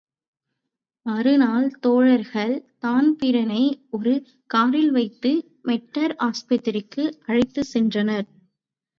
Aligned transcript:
மறுநாள் 1.05 1.67
தோழர்கள் 1.79 2.53
தான்பிரீனை 2.81 3.61
ஒரு 3.89 4.13
காரில் 4.45 4.91
வைத்து, 4.91 5.31
மேட்டர் 5.63 6.13
ஆஸ்பத்திரிக்கு 6.21 7.03
அழைத்துக் 7.25 7.69
சென்றனர். 7.73 8.27